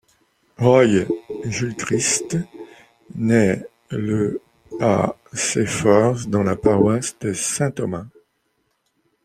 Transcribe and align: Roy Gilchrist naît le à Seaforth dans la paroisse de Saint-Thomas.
Roy 0.57 1.05
Gilchrist 1.45 2.35
naît 3.13 3.63
le 3.91 4.41
à 4.79 5.15
Seaforth 5.31 6.27
dans 6.27 6.41
la 6.41 6.55
paroisse 6.55 7.15
de 7.19 7.33
Saint-Thomas. 7.33 8.07